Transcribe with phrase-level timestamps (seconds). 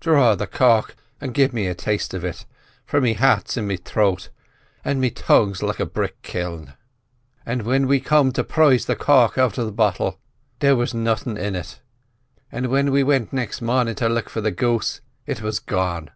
[0.00, 2.46] 'Dhraw the cork and give me a taste of it,
[2.86, 4.28] for me heart's in me throat,
[4.84, 6.68] and me tongue's like a brick kil.'
[7.44, 10.20] "An' whin we come to prize the cork out of the bottle,
[10.60, 11.80] there was nothin' in it;
[12.52, 16.10] an' whin we went next marnin' to look for the goose, it was gone.